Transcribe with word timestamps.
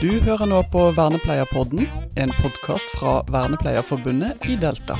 Du 0.00 0.08
hører 0.24 0.48
nå 0.48 0.62
på 0.72 0.80
Vernepleierpodden, 0.96 1.82
en 2.16 2.30
podkast 2.38 2.88
fra 2.96 3.18
Vernepleierforbundet 3.28 4.46
i 4.48 4.54
Delta. 4.56 4.94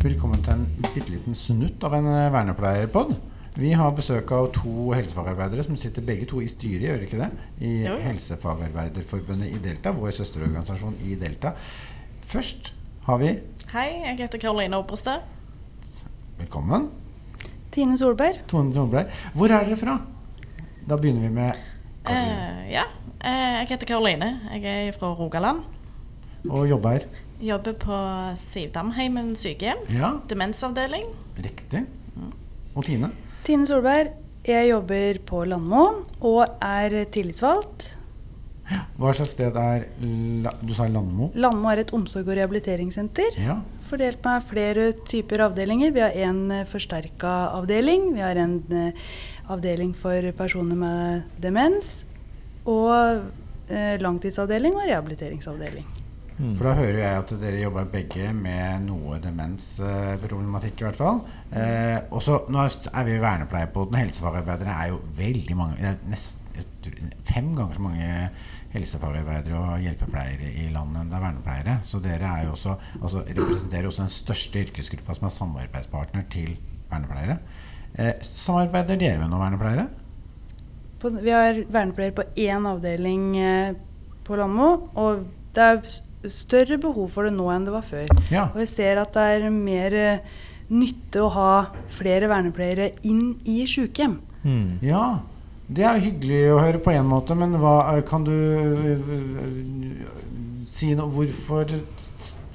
Velkommen 0.00 0.40
til 0.40 0.54
en 0.54 0.62
bitte 0.80 1.10
liten 1.12 1.36
snutt 1.36 1.84
av 1.84 1.92
en 1.98 2.06
eh, 2.08 2.30
vernepleierpod. 2.32 3.12
Vi 3.60 3.74
har 3.76 3.92
besøk 3.92 4.30
av 4.32 4.48
to 4.56 4.94
helsefagarbeidere 4.96 5.66
som 5.66 5.76
sitter 5.76 6.06
begge 6.08 6.24
to 6.30 6.40
i 6.40 6.48
styret, 6.48 6.86
gjør 6.86 7.04
ikke 7.04 7.20
det? 7.20 7.28
I 7.68 7.72
Jo. 7.84 7.98
Helsefagarbeiderforbundet 8.06 9.52
i 9.52 9.60
Delta, 9.60 9.92
vår 9.92 10.14
søsterorganisasjon 10.22 10.96
i 11.04 11.18
Delta. 11.20 11.52
Først 12.30 12.72
har 13.10 13.20
vi 13.20 13.34
Hei, 13.74 13.88
jeg 14.06 14.22
heter 14.22 14.40
Karoline 14.40 14.80
Obrestad. 14.80 15.26
Velkommen. 16.40 16.88
Tine 17.76 17.98
Solberg. 18.00 18.40
Tone 18.48 18.72
Solberg. 18.72 19.12
Hvor 19.36 19.52
er 19.52 19.68
dere 19.68 19.76
fra? 19.84 20.00
Da 20.88 20.96
begynner 20.96 21.28
vi 21.28 21.34
med 21.36 21.60
Karoline. 22.08 22.48
Eh, 22.64 22.72
ja, 22.72 22.88
jeg 23.24 23.66
heter 23.68 23.86
Karoline. 23.86 24.40
Jeg 24.54 24.88
er 24.88 24.92
fra 24.96 25.12
Rogaland. 25.14 25.62
Og 26.48 26.68
jobber. 26.70 26.90
her? 26.90 27.06
Jobber 27.40 27.72
på 27.80 27.98
Sivdamheimen 28.36 29.34
sykehjem. 29.36 29.78
Ja, 29.92 30.12
Demensavdeling. 30.28 31.04
riktig. 31.40 31.86
Og 32.74 32.84
Tine. 32.84 33.10
Tine 33.44 33.66
Solberg. 33.66 34.12
Jeg 34.46 34.70
jobber 34.70 35.18
på 35.26 35.44
Landmo 35.44 36.04
og 36.20 36.46
er 36.62 37.04
tillitsvalgt. 37.12 37.96
Hva 38.96 39.10
slags 39.12 39.32
sted 39.34 39.56
er 39.58 39.82
Du 40.62 40.72
sa 40.74 40.86
Landmo? 40.86 41.30
Landmo 41.34 41.68
er 41.68 41.80
et 41.82 41.90
omsorg- 41.92 42.28
og 42.28 42.36
rehabiliteringssenter. 42.38 43.36
Ja. 43.36 43.58
Fordelt 43.90 44.22
med 44.24 44.42
flere 44.46 44.92
typer 45.08 45.42
avdelinger. 45.48 45.90
Vi 45.92 46.00
har 46.00 46.10
en 46.14 46.50
eh, 46.52 46.64
forsterka 46.64 47.50
avdeling. 47.58 48.14
Vi 48.14 48.20
har 48.20 48.36
en 48.38 48.62
eh, 48.70 48.92
avdeling 49.50 49.94
for 49.96 50.30
personer 50.38 50.76
med 50.76 51.22
demens. 51.42 52.04
Og 52.70 53.70
eh, 53.70 53.96
langtidsavdeling 54.02 54.76
og 54.78 54.86
rehabiliteringsavdeling. 54.86 55.96
For 56.40 56.64
da 56.64 56.72
hører 56.78 56.98
jeg 57.02 57.20
at 57.20 57.32
dere 57.42 57.58
jobber 57.60 57.88
begge 57.92 58.30
med 58.32 58.86
noe 58.86 59.18
demensproblematikk, 59.20 60.80
i 60.80 60.86
hvert 60.86 61.00
fall. 61.00 61.18
Eh, 61.52 61.98
og 62.08 62.22
så, 62.24 62.38
nå 62.48 62.62
er 62.64 63.04
vi 63.08 63.18
vernepleier 63.20 63.68
på 63.74 63.84
den. 63.90 63.98
Helsefagarbeidere 64.00 64.72
er 64.72 64.94
jo 64.94 65.02
veldig 65.18 65.58
mange 65.58 65.76
det 65.80 65.90
er 65.90 65.98
nesten, 66.08 66.38
Fem 67.24 67.52
ganger 67.56 67.76
så 67.76 67.82
mange 67.84 68.08
helsefagarbeidere 68.72 69.58
og 69.58 69.84
hjelpepleiere 69.84 70.48
i 70.60 70.66
landet 70.72 71.02
enn 71.02 71.12
det 71.12 71.16
er 71.16 71.22
vernepleiere. 71.24 71.76
Så 71.86 72.00
dere 72.04 72.28
er 72.28 72.46
jo 72.46 72.54
også, 72.56 72.74
altså, 73.00 73.22
representerer 73.28 73.88
også 73.88 74.04
den 74.04 74.12
største 74.12 74.64
yrkesgruppa 74.64 75.16
som 75.16 75.28
er 75.28 75.34
samarbeidspartner 75.36 76.26
til 76.32 76.56
vernepleiere. 76.90 77.38
Eh, 77.94 78.12
samarbeider 78.24 79.00
dere 79.00 79.20
med 79.22 79.32
noen 79.32 79.44
vernepleiere? 79.44 79.86
På, 81.00 81.10
vi 81.16 81.32
har 81.32 81.62
vernepleiere 81.72 82.16
på 82.18 82.26
én 82.44 82.68
avdeling 82.68 83.26
eh, 83.40 83.74
på 84.26 84.36
Landmo. 84.38 84.70
Og 85.00 85.24
det 85.56 85.66
er 85.66 86.30
større 86.30 86.78
behov 86.80 87.08
for 87.14 87.26
det 87.26 87.34
nå 87.34 87.48
enn 87.54 87.66
det 87.66 87.74
var 87.74 87.86
før. 87.86 88.10
Ja. 88.32 88.48
Og 88.52 88.62
jeg 88.64 88.72
ser 88.74 89.00
at 89.02 89.16
det 89.16 89.26
er 89.38 89.48
mer 89.54 89.96
eh, 89.96 90.38
nytte 90.70 91.24
å 91.24 91.32
ha 91.34 91.52
flere 91.92 92.28
vernepleiere 92.30 92.92
inn 93.08 93.34
i 93.48 93.62
sykehjem. 93.68 94.20
Ja, 94.84 95.20
det 95.70 95.84
er 95.86 96.00
hyggelig 96.02 96.40
å 96.54 96.60
høre 96.62 96.80
på 96.82 96.94
en 96.94 97.08
måte, 97.10 97.36
men 97.38 97.52
hva, 97.60 97.74
kan 98.08 98.24
du 98.24 98.32
øh, 98.32 99.02
si 100.70 100.94
noe 100.96 101.12
Hvorfor 101.12 101.68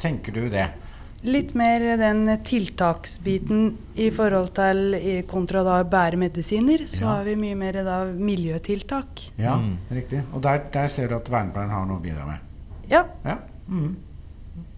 tenker 0.02 0.36
du 0.36 0.48
det? 0.52 0.70
Litt 1.26 1.56
mer 1.58 1.82
den 1.98 2.28
tiltaksbiten 2.46 3.72
i 3.98 4.12
forhold 4.14 4.52
til 4.58 5.24
kontra 5.30 5.64
da 5.66 5.80
bære 5.90 6.20
medisiner. 6.22 6.84
Så 6.86 7.02
Ja. 7.02 7.08
har 7.16 7.24
vi 7.24 7.36
mye 7.36 7.56
mer 7.58 7.80
da 7.84 8.04
miljøtiltak. 8.06 9.24
Ja, 9.38 9.56
riktig. 9.92 10.22
Og 10.34 10.42
der, 10.44 10.62
der 10.72 10.88
ser 10.88 11.08
du 11.10 11.16
at 11.16 11.30
vernepleieren 11.30 11.72
har 11.74 11.86
noe 11.86 11.98
å 11.98 12.04
bidra 12.04 12.26
med. 12.26 12.40
Ja. 12.90 13.04
Ja. 13.26 13.38
Mm. 13.68 13.96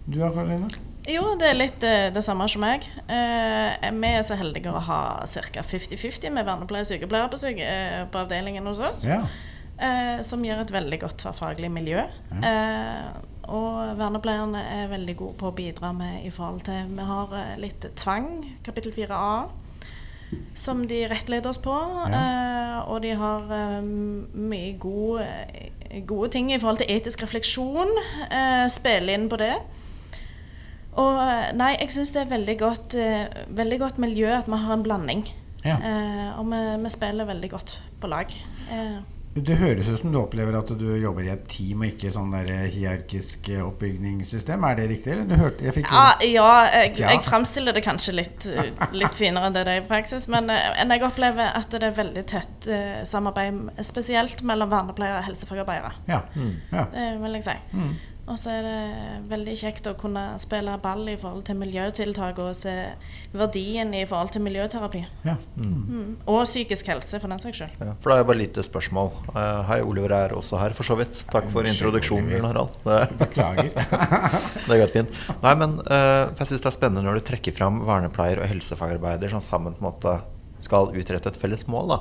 Du 0.08 0.18
da, 0.18 0.30
Karoline? 0.30 0.70
Jo, 1.08 1.34
det 1.40 1.48
er 1.50 1.54
litt 1.56 1.82
eh, 1.84 2.10
det 2.12 2.22
samme 2.24 2.48
som 2.48 2.60
meg. 2.64 2.84
Eh, 3.08 3.90
vi 3.92 4.08
er 4.12 4.22
så 4.24 4.36
heldige 4.36 4.72
å 4.72 4.80
ha 4.80 5.24
ca. 5.26 5.62
50-50 5.62 6.30
med 6.32 6.44
vernepleier 6.48 6.84
og 6.84 6.90
sykepleier 6.90 7.30
på, 7.32 7.38
syke, 7.40 7.64
eh, 7.64 8.04
på 8.12 8.18
avdelingen 8.24 8.66
hos 8.68 8.80
oss. 8.80 9.04
Ja. 9.04 9.22
Eh, 9.78 10.22
som 10.26 10.42
gjør 10.44 10.60
et 10.64 10.72
veldig 10.74 11.00
godt 11.00 11.16
tverrfaglig 11.22 11.70
miljø. 11.70 12.02
Eh, 12.42 13.08
og 13.48 13.96
vernepleierne 13.98 14.60
er 14.60 14.90
veldig 14.90 15.14
gode 15.16 15.38
på 15.40 15.48
å 15.48 15.56
bidra 15.56 15.92
med 15.96 16.26
i 16.26 16.32
forhold 16.34 16.66
til 16.68 16.90
Vi 16.92 17.06
har 17.08 17.32
eh, 17.38 17.56
litt 17.62 17.86
tvang, 17.96 18.28
kapittel 18.66 18.92
4a, 18.92 19.48
som 20.58 20.84
de 20.88 21.00
rettleder 21.08 21.48
oss 21.48 21.60
på. 21.64 21.74
Eh, 22.12 22.78
og 22.84 23.02
de 23.04 23.14
har 23.16 23.48
eh, 23.56 23.80
mye 23.82 24.76
gode, 24.80 25.26
gode 26.08 26.30
ting 26.36 26.52
i 26.52 26.60
forhold 26.60 26.82
til 26.82 26.92
etisk 26.92 27.24
refleksjon. 27.24 27.92
Eh, 28.28 28.66
spille 28.72 29.16
inn 29.16 29.28
på 29.32 29.40
det. 29.40 29.54
Og 30.98 31.20
eh, 31.22 31.50
nei, 31.56 31.74
jeg 31.78 31.94
syns 31.94 32.12
det 32.14 32.24
er 32.24 32.32
veldig 32.32 32.56
godt, 32.60 32.98
eh, 32.98 33.44
veldig 33.56 33.82
godt 33.84 34.00
miljø 34.02 34.32
at 34.40 34.50
vi 34.50 34.60
har 34.60 34.76
en 34.76 34.84
blanding. 34.84 35.28
Ja. 35.64 35.78
Eh, 35.78 36.26
og 36.38 36.50
vi, 36.52 36.64
vi 36.84 36.92
spiller 36.92 37.28
veldig 37.28 37.50
godt 37.54 37.78
på 38.00 38.10
lag. 38.10 38.34
Eh, 38.72 38.98
Det 39.44 39.56
høres 39.60 39.88
ut 39.88 40.00
som 40.00 40.12
du 40.12 40.18
opplever 40.20 40.56
at 40.58 40.70
du 40.78 40.86
jobber 40.98 41.26
i 41.26 41.32
et 41.32 41.44
team 41.50 41.82
og 41.84 41.92
ikke 41.92 42.10
sånn 42.12 42.32
der 42.34 42.68
hierarkisk 42.72 43.50
oppbygningssystem. 43.62 44.66
Er 44.68 44.78
det 44.78 44.88
riktig? 44.92 45.14
Eller? 45.14 45.28
Du 45.28 45.36
hørte, 45.38 45.64
jeg 45.66 45.76
fikk 45.76 45.90
Ja, 45.92 46.04
ja 46.24 46.50
jeg, 46.72 46.94
jeg 47.02 47.22
fremstiller 47.26 47.76
det 47.76 47.84
kanskje 47.86 48.16
litt, 48.18 48.48
eh, 48.48 48.70
litt 48.96 49.16
finere 49.16 49.48
enn 49.48 49.56
det 49.56 49.64
det 49.68 49.76
er 49.76 49.82
i 49.84 49.88
praksis. 49.88 50.28
Men 50.32 50.50
eh, 50.52 50.82
jeg 50.82 51.06
opplever 51.06 51.54
at 51.58 51.72
det 51.74 51.90
er 51.90 51.96
veldig 51.96 52.24
tett 52.30 52.68
eh, 52.72 53.00
samarbeid, 53.08 53.64
spesielt 53.86 54.44
mellom 54.46 54.72
vernepleiere 54.72 55.22
og 55.22 55.28
helsefagarbeidere. 55.30 55.94
Ja. 56.10 56.22
ja. 56.72 56.86
Det 56.94 57.10
vil 57.22 57.38
jeg 57.38 57.48
si. 57.48 57.58
Mm. 57.72 57.92
Og 58.28 58.36
så 58.40 58.50
er 58.52 58.66
det 58.66 58.80
veldig 59.30 59.54
kjekt 59.56 59.86
å 59.88 59.94
kunne 59.98 60.22
spille 60.42 60.74
ball 60.82 61.06
i 61.08 61.16
forhold 61.20 61.46
til 61.48 61.56
miljøtiltak 61.60 62.38
og 62.44 62.50
se 62.56 62.74
verdien 63.32 63.94
i 63.96 64.02
forhold 64.08 64.34
til 64.34 64.44
miljøterapi. 64.44 65.02
ja. 65.24 65.36
Mm. 65.56 66.16
Og 66.28 66.42
psykisk 66.44 66.88
helse, 66.92 67.18
for 67.20 67.32
den 67.32 67.40
saks 67.42 67.60
skyld. 67.62 67.76
Ja, 67.80 67.94
for 68.02 68.10
da 68.10 68.16
er 68.18 68.22
jeg 68.22 68.28
bare 68.30 68.40
lite 68.42 68.64
spørsmål. 68.66 69.10
Uh, 69.32 69.62
hei, 69.70 69.78
Oliver 69.86 70.14
er 70.16 70.34
også 70.36 70.60
her, 70.60 70.74
for 70.76 70.86
så 70.86 70.96
vidt. 71.00 71.22
Takk 71.32 71.48
for 71.54 71.66
introduksjonen. 71.68 72.28
Bjørn 72.30 72.48
Harald. 72.50 72.76
Beklager. 73.20 73.70
det 73.72 74.76
er 74.76 74.80
helt 74.84 74.96
fint. 74.98 75.14
Nei, 75.44 75.54
men 75.60 75.78
uh, 75.86 76.28
for 76.34 76.44
jeg 76.44 76.52
syns 76.52 76.66
det 76.66 76.72
er 76.72 76.76
spennende 76.78 77.06
når 77.08 77.20
du 77.20 77.26
trekker 77.32 77.56
fram 77.56 77.80
vernepleier 77.88 78.42
og 78.42 78.50
helsefagarbeider 78.52 79.32
som 79.34 79.44
sammen 79.44 79.76
på 79.78 79.82
en 79.84 79.88
måte 79.90 80.18
skal 80.64 80.90
utrette 80.92 81.30
et 81.32 81.40
felles 81.40 81.64
mål. 81.70 81.94
Da. 81.94 81.98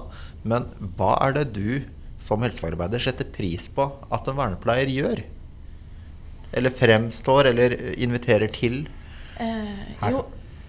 Men 0.47 0.67
hva 0.99 1.15
er 1.27 1.35
det 1.37 1.47
du 1.55 1.69
som 2.21 2.41
helsefagarbeider 2.41 3.01
setter 3.03 3.27
pris 3.31 3.67
på 3.71 3.85
at 4.11 4.27
en 4.27 4.39
vernepleier 4.39 4.89
gjør? 4.91 5.23
Eller 6.53 6.69
fremstår, 6.69 7.43
eller 7.51 7.75
inviterer 7.97 8.47
til? 8.47 8.87
Eh, 9.39 10.11
jo, 10.11 10.25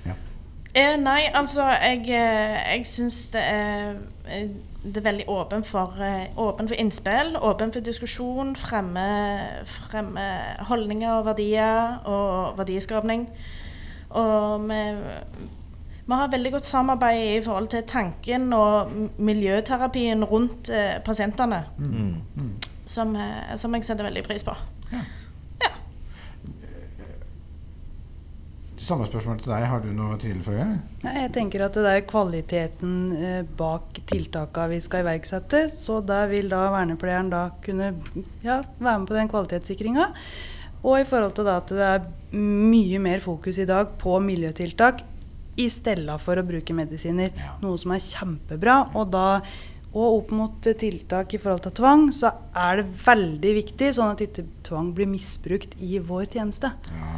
Ja. 0.06 0.12
Eh, 0.74 0.96
nei, 1.00 1.22
altså 1.34 1.62
jeg, 1.82 2.00
eh, 2.10 2.74
jeg 2.76 2.86
syns 2.86 3.26
det 3.32 3.40
er 3.42 3.94
eh, 4.30 4.48
det 4.84 4.96
er 4.96 5.10
veldig 5.10 5.24
åpen 5.28 5.64
for, 5.64 5.94
eh, 6.00 6.26
åpen 6.38 6.68
for 6.68 6.74
innspill, 6.78 7.36
åpen 7.42 7.72
for 7.72 7.80
diskusjon, 7.80 8.54
fremme, 8.56 9.06
fremme 9.66 10.26
holdninger 10.68 11.10
og 11.18 11.24
verdier 11.26 11.98
og 12.06 12.58
verdiskapning. 12.58 13.28
Og 14.10 14.68
vi, 14.70 14.78
vi 16.06 16.14
har 16.14 16.30
veldig 16.32 16.52
godt 16.52 16.64
samarbeid 16.66 17.38
i 17.38 17.42
forhold 17.44 17.68
til 17.68 17.82
tanken 17.82 18.52
og 18.52 18.92
miljøterapien 19.18 20.24
rundt 20.24 20.70
eh, 20.70 21.00
pasientene, 21.04 21.64
Mm. 21.78 22.14
som, 22.86 23.16
eh, 23.16 23.56
som 23.56 23.74
jeg 23.74 23.84
setter 23.84 24.04
veldig 24.04 24.24
pris 24.24 24.42
på. 24.44 24.54
Ja. 24.92 24.98
Samme 28.88 29.04
spørsmål 29.04 29.40
til 29.42 29.52
deg. 29.52 29.66
Har 29.68 29.82
du 29.84 29.90
noe 29.92 30.14
å 30.14 30.20
tilføye? 30.20 30.66
Nei, 31.02 31.14
jeg 31.18 31.32
tenker 31.34 31.66
at 31.66 31.74
det 31.76 31.90
er 31.90 32.06
kvaliteten 32.08 32.94
eh, 33.18 33.40
bak 33.58 33.98
tiltakene 34.08 34.72
vi 34.72 34.78
skal 34.84 35.02
iverksette. 35.04 35.66
Så 35.72 35.98
da 36.06 36.22
vil 36.30 36.48
da 36.48 36.62
vernepleieren 36.72 37.28
da 37.32 37.42
kunne 37.64 37.90
ja, 38.46 38.62
være 38.78 38.94
med 39.02 39.08
på 39.10 39.18
den 39.18 39.28
kvalitetssikringa. 39.28 40.08
Og 40.78 41.02
i 41.02 41.06
forhold 41.10 41.36
til 41.36 41.48
da 41.50 41.58
at 41.60 41.72
det 41.74 41.88
er 41.90 42.08
mye 42.38 43.00
mer 43.02 43.20
fokus 43.20 43.60
i 43.60 43.68
dag 43.68 43.92
på 44.00 44.16
miljøtiltak 44.24 45.02
i 45.58 45.66
stedet 45.74 46.16
for 46.22 46.40
å 46.40 46.46
bruke 46.46 46.76
medisiner. 46.76 47.34
Ja. 47.36 47.58
Noe 47.60 47.76
som 47.82 47.92
er 47.92 48.04
kjempebra. 48.04 48.84
Og 48.96 49.10
da 49.12 49.42
og 49.88 50.18
opp 50.18 50.32
mot 50.36 50.66
tiltak 50.80 51.32
i 51.34 51.40
forhold 51.40 51.64
til 51.64 51.76
tvang, 51.80 52.08
så 52.12 52.30
er 52.56 52.80
det 52.80 53.00
veldig 53.04 53.52
viktig 53.62 53.88
sånn 53.96 54.12
at 54.12 54.24
ikke 54.24 54.44
tvang 54.68 54.92
blir 54.96 55.08
misbrukt 55.10 55.76
i 55.80 55.96
vår 56.04 56.28
tjeneste. 56.36 56.74
Ja, 56.92 57.12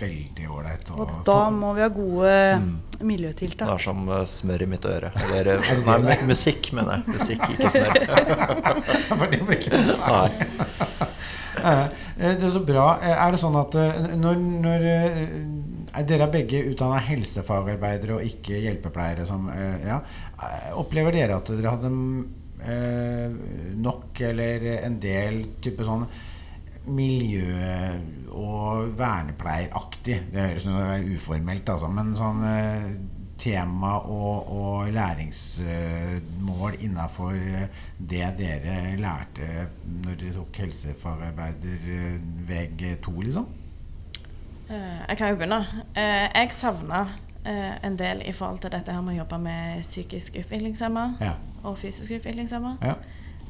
veldig 0.00 0.46
ålreit. 0.50 0.90
å 0.90 1.00
Og 1.04 1.10
da 1.26 1.36
få- 1.46 1.54
må 1.60 1.74
vi 1.76 1.82
ha 1.84 1.88
gode 1.88 2.36
Mm. 2.60 2.78
Det 3.00 3.60
er 3.62 3.78
som 3.80 4.08
eh, 4.12 4.24
smør 4.28 4.62
i 4.62 4.66
mitt 4.68 4.84
øre. 4.84 5.08
Eller 5.24 5.56
nei, 6.04 6.16
musikk, 6.28 6.72
mener 6.76 6.98
jeg. 7.00 7.14
Musikk, 7.16 7.46
ikke 7.54 7.70
smør. 7.74 7.94
For 9.08 9.26
det 9.32 9.40
blir 9.46 9.56
ikke 9.56 9.70
det 9.76 9.96
samme. 9.96 11.08
Eh, 11.60 11.80
eh, 12.16 12.36
Det 12.38 12.44
er 12.46 12.52
så 12.54 12.60
bra. 12.64 12.84
Er 13.02 13.32
det 13.34 13.40
sånn 13.42 13.56
at 13.58 13.74
når, 14.16 14.38
når 14.64 14.84
Dere 16.06 16.24
er 16.24 16.30
begge 16.32 16.60
utdanna 16.70 17.00
helsefagarbeidere 17.02 18.14
og 18.14 18.22
ikke 18.24 18.60
hjelpepleiere. 18.62 19.26
Som, 19.28 19.48
ja. 19.84 19.98
Opplever 20.78 21.12
dere 21.12 21.36
at 21.36 21.50
dere 21.50 21.72
hadde 21.74 21.90
eh, 22.64 23.34
nok 23.82 24.20
eller 24.30 24.64
en 24.86 24.96
del 25.02 25.42
type 25.60 25.84
sånn 25.84 26.06
miljø- 26.90 28.00
og 28.30 28.92
vernepleieraktig. 28.98 30.20
Det 30.32 30.40
høres 30.48 30.66
noe 30.66 30.98
uformelt, 31.14 31.68
altså, 31.68 31.88
men 31.92 32.12
sånn 32.18 32.44
eh, 32.46 32.84
tema 33.40 33.94
og, 34.04 34.50
og 34.52 34.90
læringsmål 34.92 36.76
innafor 36.84 37.32
det 38.10 38.26
dere 38.38 38.96
lærte 39.00 39.48
når 40.04 40.18
dere 40.20 40.34
tok 40.36 40.60
helsefagarbeider 40.64 41.88
VG2, 42.50 43.14
liksom? 43.28 43.46
Eh, 44.70 45.00
Jeg 45.08 45.16
kan 45.18 45.28
jo 45.32 45.36
begynne. 45.40 45.60
Eh, 45.96 46.28
Jeg 46.34 46.52
savna 46.52 47.06
en 47.82 47.96
del 47.96 48.20
i 48.28 48.32
forhold 48.36 48.58
til 48.60 48.70
dette 48.70 48.92
her 48.92 49.00
med 49.00 49.14
å 49.14 49.22
jobbe 49.22 49.38
med 49.40 49.80
psykisk 49.80 50.34
utviklingshemma 50.36 51.06
Ja. 51.20 51.32
og 51.64 51.78
fysisk 51.78 52.10
utviklingshemma. 52.18 52.76
ja. 52.82 52.94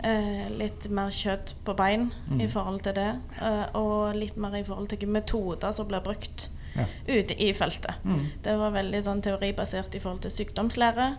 Eh, 0.02 0.48
litt 0.56 0.88
mer 0.88 1.10
kjøtt 1.12 1.54
på 1.64 1.74
bein 1.76 2.10
Mm. 2.30 2.40
i 2.40 2.46
forhold 2.48 2.80
til 2.82 2.94
det. 2.94 3.18
eh, 3.42 3.66
og 3.74 4.14
litt 4.16 4.36
mer 4.36 4.54
i 4.56 4.62
forhold 4.62 4.88
til 4.88 4.98
hvilke 4.98 5.12
metoder 5.12 5.72
som 5.72 5.86
blir 5.86 6.00
brukt 6.00 6.48
Ja. 6.76 6.84
ute 7.08 7.34
i 7.42 7.52
feltet. 7.52 7.94
Mm. 8.04 8.26
Det 8.42 8.56
var 8.58 8.70
veldig 8.70 9.02
sånn 9.02 9.20
teoribasert 9.22 9.94
i 9.94 9.98
forhold 9.98 10.20
til 10.22 10.30
sykdomslære. 10.30 11.16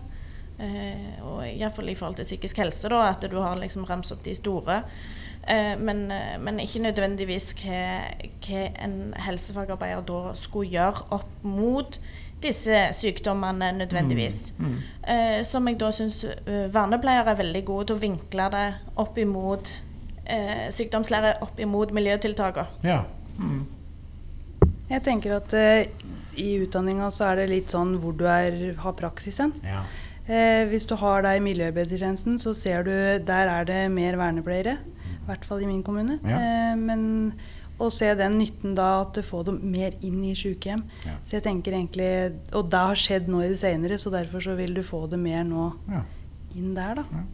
Eh, 0.60 1.22
og 1.22 1.44
iallfall 1.46 1.88
i 1.90 1.94
forhold 1.94 2.16
til 2.16 2.24
psykisk 2.24 2.56
helse, 2.56 2.88
da, 2.88 3.08
at 3.10 3.20
du 3.30 3.36
har 3.40 3.56
liksom 3.56 3.84
ramset 3.84 4.12
opp 4.18 4.22
de 4.24 4.34
store. 4.34 4.82
Eh, 5.48 5.76
men, 5.76 6.08
men 6.40 6.58
ikke 6.60 6.82
nødvendigvis 6.82 7.54
hva, 7.54 8.14
hva 8.40 8.72
en 8.84 9.14
helsefagarbeider 9.16 10.02
da 10.06 10.32
skulle 10.34 10.70
gjøre 10.70 11.02
opp 11.10 11.44
mot 11.44 11.98
disse 12.42 12.84
sykdommene 12.98 13.72
nødvendigvis. 13.78 14.52
Mm. 14.58 14.76
Uh, 15.08 15.40
som 15.46 15.68
jeg 15.68 15.80
da 15.80 15.90
syns 15.94 16.22
uh, 16.24 16.66
vernepleiere 16.74 17.34
er 17.34 17.40
veldig 17.40 17.64
gode 17.68 17.90
til 17.90 17.98
å 17.98 18.02
vinkle 18.02 18.48
det 18.54 18.66
opp 19.02 19.18
imot 19.18 19.74
uh, 20.28 20.66
sykdomslære, 20.74 21.36
opp 21.46 21.60
imot 21.60 21.94
miljøtiltakene. 21.94 22.82
ja. 22.86 23.02
Mm. 23.38 23.62
Jeg 24.92 25.00
tenker 25.06 25.38
at 25.38 25.54
uh, 25.56 26.08
i 26.36 26.50
utdanninga 26.60 27.06
så 27.14 27.30
er 27.30 27.40
det 27.40 27.46
litt 27.48 27.72
sånn 27.72 27.94
hvor 28.00 28.12
du 28.16 28.26
er, 28.28 28.74
har 28.82 28.96
praksisen. 28.98 29.54
ja. 29.64 29.84
Eh, 30.22 30.68
hvis 30.70 30.84
du 30.86 30.94
har 31.00 31.24
deg 31.24 31.40
i 31.40 31.42
miljøarbeidertjenesten, 31.42 32.36
så 32.38 32.52
ser 32.54 32.84
du 32.86 32.92
der 33.26 33.50
er 33.50 33.66
det 33.66 33.80
mer 33.90 34.18
vernepleiere. 34.20 34.76
I 35.12 35.24
hvert 35.26 35.44
fall 35.46 35.62
i 35.62 35.66
min 35.66 35.82
kommune. 35.82 36.18
Ja. 36.22 36.38
Eh, 36.38 36.76
men 36.78 37.32
å 37.80 37.88
se 37.90 38.10
den 38.18 38.36
nytten 38.38 38.74
da 38.76 38.88
at 39.02 39.14
du 39.16 39.22
får 39.26 39.46
dem 39.48 39.60
mer 39.72 39.96
inn 40.04 40.20
i 40.28 40.34
sykehjem. 40.38 40.84
Ja. 41.06 41.16
Så 41.26 41.38
jeg 41.38 41.46
tenker 41.46 41.74
egentlig 41.76 42.10
Og 42.52 42.68
det 42.70 42.82
har 42.90 42.98
skjedd 42.98 43.30
nå 43.32 43.42
i 43.42 43.50
det 43.52 43.58
senere, 43.62 43.98
så 43.98 44.12
derfor 44.12 44.44
så 44.44 44.56
vil 44.58 44.74
du 44.76 44.82
få 44.86 45.06
det 45.10 45.20
mer 45.20 45.42
nå 45.48 45.70
ja. 45.90 46.04
inn 46.58 46.76
der, 46.76 47.02
da. 47.02 47.24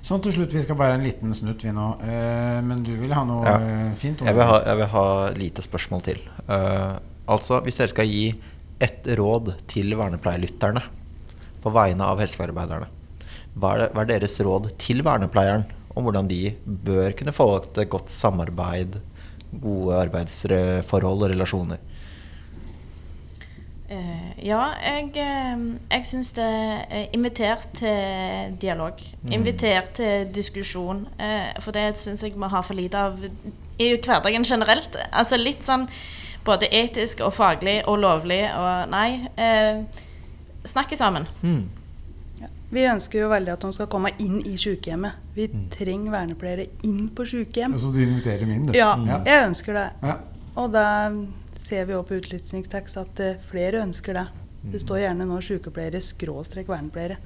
Sånn 0.00 0.22
til 0.24 0.32
slutt, 0.32 0.54
vi 0.56 0.62
skal 0.64 0.78
bare 0.80 0.96
en 0.96 1.04
liten 1.04 1.32
snutt 1.36 1.62
vi 1.64 1.72
nå. 1.76 1.88
Uh, 2.00 2.60
men 2.64 2.80
du 2.84 2.94
vil 2.96 3.12
ha 3.12 3.24
noe 3.28 3.44
Ja. 3.44 3.56
eh, 3.60 3.90
fint? 4.00 4.22
Jeg 4.24 4.36
vil 4.36 4.48
ha, 4.48 4.62
jeg 4.64 4.78
vil 4.80 4.88
ha 4.94 5.08
lite 5.36 5.64
spørsmål 5.64 6.06
til. 6.06 6.22
Uh, 6.48 6.96
altså, 7.28 7.60
hvis 7.64 7.76
dere 7.76 7.92
skal 7.92 8.08
gi 8.08 8.24
ett 8.80 9.04
råd 9.04 9.52
til 9.68 9.92
vernepleierlytterne 9.92 10.82
på 11.60 11.72
vegne 11.74 12.06
av 12.08 12.22
helsefagarbeiderne, 12.22 12.88
hva 13.60 13.74
er, 13.74 13.82
det, 13.82 13.90
hva 13.92 14.02
er 14.06 14.10
deres 14.14 14.40
råd 14.40 14.70
til 14.80 15.04
vernepleieren 15.04 15.66
om 15.94 16.06
hvordan 16.06 16.28
de 16.30 16.54
bør 16.64 17.12
kunne 17.18 17.34
få 17.34 17.48
et 17.58 17.82
godt 17.90 18.12
samarbeid, 18.14 19.00
gode 19.52 19.96
arbeidsforhold 19.98 21.24
og 21.26 21.32
relasjoner? 21.34 21.80
Eh, 23.90 24.46
ja, 24.46 24.60
jeg, 24.78 25.08
eh, 25.18 25.62
jeg 25.90 26.06
syns 26.06 26.30
det 26.36 26.46
er 26.46 27.08
invitert 27.16 27.66
til 27.74 28.54
dialog. 28.62 29.00
invitert 29.32 29.90
til 29.98 30.28
diskusjon. 30.34 31.08
Eh, 31.18 31.50
for 31.60 31.72
det 31.72 31.96
syns 31.98 32.22
jeg 32.22 32.36
vi 32.36 32.48
har 32.48 32.62
for 32.62 32.74
lite 32.74 32.98
av 32.98 33.18
i 33.78 33.96
hverdagen 33.96 34.44
generelt. 34.44 34.96
Altså 35.12 35.36
litt 35.36 35.64
sånn 35.66 35.88
både 36.44 36.68
etisk 36.70 37.20
og 37.20 37.34
faglig 37.34 37.80
og 37.86 37.98
lovlig 37.98 38.44
og 38.54 38.88
nei. 38.92 39.26
Eh, 39.36 39.82
snakke 40.64 40.96
sammen. 40.96 41.26
Mm. 41.42 41.68
Vi 42.70 42.84
ønsker 42.86 43.24
jo 43.24 43.28
veldig 43.32 43.52
at 43.56 43.64
de 43.66 43.72
skal 43.74 43.88
komme 43.90 44.12
inn 44.22 44.40
i 44.46 44.54
sykehjemmet. 44.60 45.16
Vi 45.34 45.48
trenger 45.74 46.12
vernepleiere 46.14 46.68
inn 46.86 47.08
på 47.14 47.24
sykehjem. 47.26 47.74
Så 47.82 47.90
du 47.94 47.98
inviterer 48.04 48.46
min, 48.46 48.66
du? 48.68 48.76
Ja, 48.78 48.92
Ja. 49.06 49.22
jeg 49.26 49.48
ønsker 49.48 49.74
det. 49.74 49.88
Ja. 50.02 50.18
Og 50.56 50.70
da 50.72 50.84
ser 51.58 51.84
vi 51.86 51.94
òg 51.94 52.06
på 52.06 52.18
utlysningstekst 52.20 52.96
at 53.00 53.20
eh, 53.20 53.36
flere 53.50 53.82
ønsker 53.82 54.14
det. 54.14 54.26
Det 54.62 54.80
står 54.82 54.98
gjerne 55.00 55.24
nå 55.24 55.38
sykepleiere 55.40 56.02
skråstrek 56.04 56.66
vernepleiere. 56.68 57.16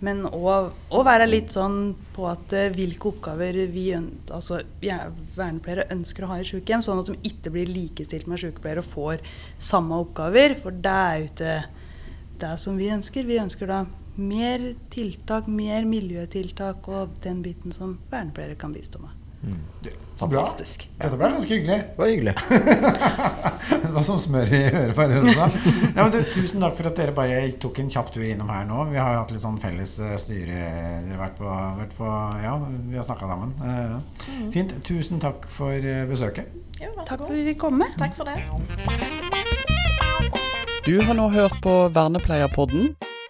Men 0.00 0.22
å 0.24 1.02
være 1.04 1.26
litt 1.28 1.52
sånn 1.52 1.94
på 2.16 2.24
at 2.30 2.52
eh, 2.56 2.70
hvilke 2.72 3.10
oppgaver 3.10 3.58
vi 3.68 3.90
altså, 3.94 4.62
ja, 4.80 5.10
vernepleiere 5.36 5.84
ønsker 5.92 6.24
å 6.24 6.30
ha 6.32 6.38
i 6.40 6.46
sykehjem, 6.48 6.82
sånn 6.82 7.02
at 7.02 7.10
de 7.12 7.18
ikke 7.28 7.52
blir 7.52 7.68
likestilt 7.68 8.26
med 8.26 8.40
sykepleiere 8.40 8.80
og 8.80 8.88
får 8.88 9.20
samme 9.60 10.00
oppgaver. 10.00 10.56
For 10.62 10.70
det 10.72 10.96
er 11.04 11.18
jo 11.20 11.28
ikke 11.28 11.56
det 12.40 12.54
som 12.64 12.80
vi 12.80 12.88
ønsker. 12.96 13.28
Vi 13.28 13.38
ønsker 13.42 13.66
da 13.68 13.82
mer 14.18 14.74
tiltak, 14.90 15.46
mer 15.46 15.86
miljøtiltak 15.88 16.88
og 16.90 17.16
den 17.24 17.42
biten 17.44 17.74
som 17.74 17.96
vernepleiere 18.10 18.58
kan 18.58 18.74
bistå 18.74 19.00
med. 19.02 19.14
Mm. 19.42 19.58
Du, 19.84 19.90
så 20.16 20.26
bra. 20.26 20.40
Fantastisk. 20.42 20.88
Dette 20.98 21.14
ble 21.14 21.28
ganske 21.30 21.54
hyggelig. 21.54 21.76
Det 21.78 21.98
var 22.00 22.08
hyggelig. 22.10 22.34
Det 23.88 23.92
var 23.94 24.02
som 24.04 24.18
smør 24.20 24.50
i 24.52 24.62
øret 24.66 24.94
for. 24.96 25.12
Ja, 25.30 25.46
men 26.02 26.10
du, 26.12 26.18
tusen 26.34 26.64
takk 26.64 26.74
for 26.76 26.90
at 26.90 26.98
dere 26.98 27.14
bare 27.16 27.38
tok 27.62 27.78
en 27.80 27.90
kjapp 27.92 28.10
tur 28.12 28.24
innom 28.26 28.50
her 28.52 28.66
nå. 28.68 28.82
Vi 28.90 28.98
har 28.98 29.14
jo 29.14 29.20
hatt 29.22 29.32
litt 29.32 29.44
sånn 29.44 29.60
felles 29.62 29.94
eh, 30.02 30.16
styre. 30.20 30.58
Dere 31.06 31.14
har 31.14 31.22
vært 31.22 31.38
på, 31.38 31.48
vært 31.78 31.94
på 32.00 32.12
Ja, 32.42 32.56
vi 32.66 32.98
har 32.98 33.06
snakka 33.06 33.30
sammen. 33.30 33.54
Mm. 33.62 34.50
Fint. 34.54 34.74
Tusen 34.88 35.22
takk 35.22 35.46
for 35.54 35.72
eh, 35.78 36.02
besøket. 36.10 36.50
Jo, 36.78 36.92
Takk 37.00 37.14
for 37.14 37.28
at 37.30 37.34
vi 37.34 37.46
fikk 37.52 37.62
komme. 37.62 37.88
Takk 37.98 38.14
for 38.18 38.28
det. 38.28 38.36
Du 40.86 40.94
har 41.04 41.14
nå 41.14 41.28
hørt 41.30 41.56
på 41.62 41.78
Vernepleierpodden. 41.94 42.94